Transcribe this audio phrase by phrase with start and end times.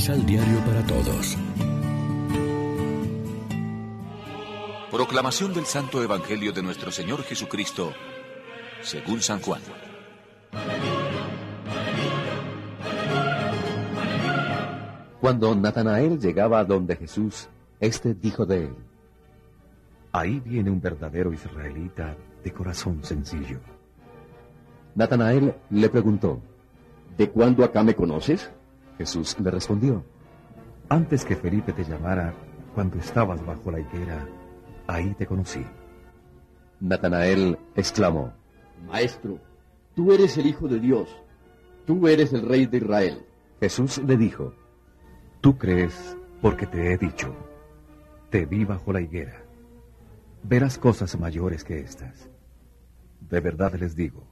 [0.00, 1.36] Misal Diario para Todos.
[4.90, 7.92] Proclamación del Santo Evangelio de nuestro Señor Jesucristo,
[8.80, 9.60] según San Juan.
[15.20, 18.74] Cuando Natanael llegaba a donde Jesús, éste dijo de él,
[20.12, 23.60] Ahí viene un verdadero israelita de corazón sencillo.
[24.94, 26.40] Natanael le preguntó,
[27.18, 28.50] ¿De cuándo acá me conoces?
[29.00, 30.04] Jesús le respondió,
[30.90, 32.34] Antes que Felipe te llamara,
[32.74, 34.28] cuando estabas bajo la higuera,
[34.86, 35.64] ahí te conocí.
[36.80, 38.34] Natanael exclamó,
[38.86, 39.38] Maestro,
[39.94, 41.08] tú eres el Hijo de Dios,
[41.86, 43.24] tú eres el Rey de Israel.
[43.58, 44.52] Jesús le dijo,
[45.40, 47.34] Tú crees porque te he dicho,
[48.28, 49.42] te vi bajo la higuera.
[50.42, 52.28] Verás cosas mayores que estas.
[53.18, 54.26] De verdad les digo,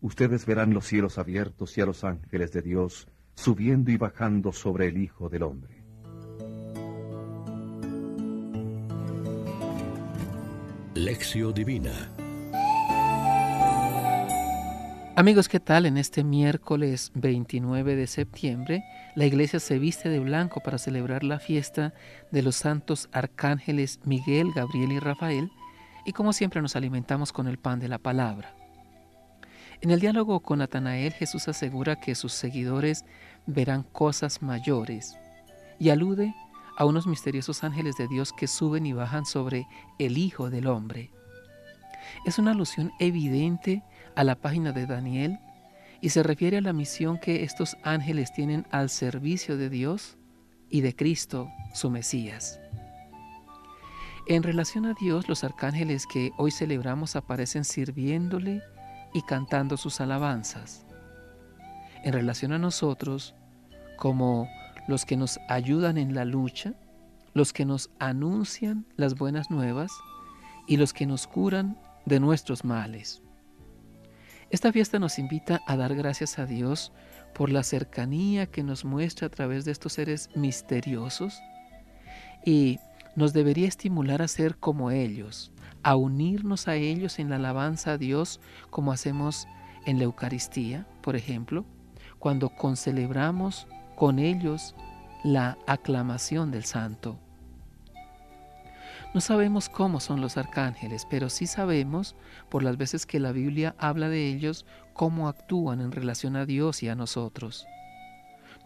[0.00, 4.88] ustedes verán los cielos abiertos y a los ángeles de Dios subiendo y bajando sobre
[4.88, 5.82] el Hijo del Hombre.
[10.94, 12.10] Lección Divina
[15.16, 15.86] Amigos, ¿qué tal?
[15.86, 21.38] En este miércoles 29 de septiembre, la iglesia se viste de blanco para celebrar la
[21.38, 21.94] fiesta
[22.32, 25.52] de los santos arcángeles Miguel, Gabriel y Rafael,
[26.04, 28.56] y como siempre nos alimentamos con el pan de la palabra.
[29.84, 33.04] En el diálogo con Natanael, Jesús asegura que sus seguidores
[33.44, 35.14] verán cosas mayores
[35.78, 36.34] y alude
[36.78, 39.66] a unos misteriosos ángeles de Dios que suben y bajan sobre
[39.98, 41.10] el Hijo del Hombre.
[42.24, 43.82] Es una alusión evidente
[44.16, 45.38] a la página de Daniel
[46.00, 50.16] y se refiere a la misión que estos ángeles tienen al servicio de Dios
[50.70, 52.58] y de Cristo, su Mesías.
[54.28, 58.62] En relación a Dios, los arcángeles que hoy celebramos aparecen sirviéndole
[59.14, 60.84] y cantando sus alabanzas.
[62.02, 63.34] En relación a nosotros,
[63.96, 64.46] como
[64.86, 66.74] los que nos ayudan en la lucha,
[67.32, 69.92] los que nos anuncian las buenas nuevas
[70.66, 73.22] y los que nos curan de nuestros males.
[74.50, 76.92] Esta fiesta nos invita a dar gracias a Dios
[77.34, 81.40] por la cercanía que nos muestra a través de estos seres misteriosos
[82.44, 82.78] y
[83.16, 85.50] nos debería estimular a ser como ellos,
[85.84, 88.40] a unirnos a ellos en la alabanza a Dios
[88.70, 89.46] como hacemos
[89.86, 91.64] en la Eucaristía, por ejemplo,
[92.18, 94.74] cuando concelebramos con ellos
[95.22, 97.18] la aclamación del Santo.
[99.12, 102.16] No sabemos cómo son los arcángeles, pero sí sabemos,
[102.48, 106.82] por las veces que la Biblia habla de ellos, cómo actúan en relación a Dios
[106.82, 107.66] y a nosotros.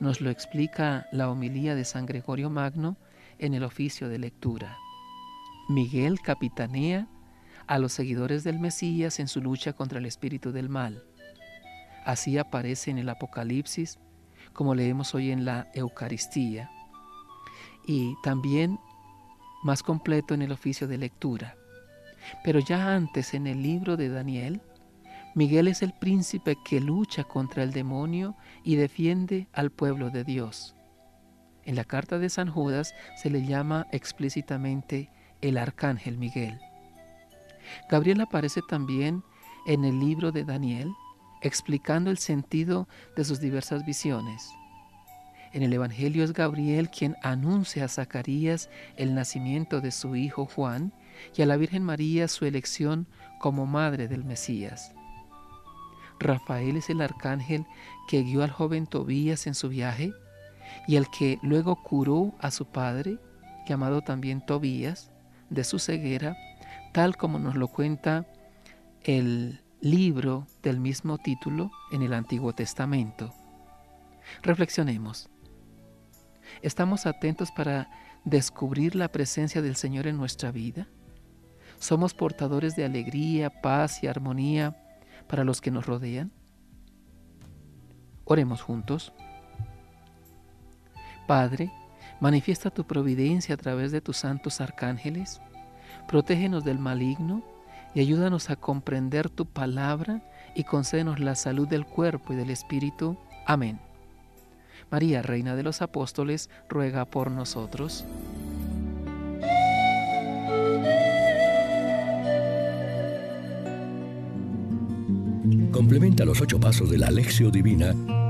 [0.01, 2.97] Nos lo explica la homilía de San Gregorio Magno
[3.39, 4.79] en el oficio de lectura.
[5.69, 7.07] Miguel capitanea
[7.67, 11.05] a los seguidores del Mesías en su lucha contra el espíritu del mal.
[12.07, 13.99] Así aparece en el Apocalipsis,
[14.55, 16.71] como leemos hoy en la Eucaristía.
[17.87, 18.79] Y también
[19.63, 21.57] más completo en el oficio de lectura.
[22.45, 24.63] Pero ya antes en el libro de Daniel,
[25.35, 30.75] Miguel es el príncipe que lucha contra el demonio y defiende al pueblo de Dios.
[31.65, 35.11] En la carta de San Judas se le llama explícitamente
[35.41, 36.59] el arcángel Miguel.
[37.91, 39.23] Gabriel aparece también
[39.67, 40.93] en el libro de Daniel,
[41.43, 44.51] explicando el sentido de sus diversas visiones.
[45.53, 50.93] En el Evangelio es Gabriel quien anuncia a Zacarías el nacimiento de su hijo Juan
[51.37, 53.07] y a la Virgen María su elección
[53.41, 54.95] como madre del Mesías.
[56.21, 57.65] Rafael es el arcángel
[58.09, 60.13] que guió al joven Tobías en su viaje
[60.87, 63.19] y el que luego curó a su padre,
[63.67, 65.11] llamado también Tobías,
[65.51, 66.37] de su ceguera,
[66.93, 68.27] tal como nos lo cuenta
[69.03, 73.33] el libro del mismo título en el Antiguo Testamento.
[74.43, 75.29] Reflexionemos.
[76.63, 77.91] ¿Estamos atentos para
[78.25, 80.89] descubrir la presencia del Señor en nuestra vida?
[81.79, 84.77] ¿Somos portadores de alegría, paz y armonía
[85.29, 86.33] para los que nos rodean?
[88.25, 89.13] Oremos juntos.
[91.27, 91.71] Padre,
[92.21, 95.41] manifiesta tu providencia a través de tus santos arcángeles,
[96.07, 97.43] protégenos del maligno
[97.95, 100.23] y ayúdanos a comprender tu palabra
[100.55, 103.17] y concédenos la salud del cuerpo y del espíritu.
[103.47, 103.81] Amén.
[104.91, 108.05] María, Reina de los Apóstoles, ruega por nosotros.
[115.73, 117.95] Complementa los ocho pasos de la Alexio Divina